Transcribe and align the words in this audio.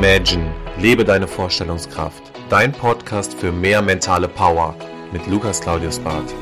Imagine, 0.00 0.54
lebe 0.78 1.04
deine 1.04 1.26
Vorstellungskraft. 1.26 2.22
Dein 2.48 2.70
Podcast 2.70 3.34
für 3.34 3.50
mehr 3.50 3.82
mentale 3.82 4.28
Power 4.28 4.76
mit 5.12 5.26
Lukas 5.26 5.60
Claudius 5.60 5.98
Barth. 5.98 6.32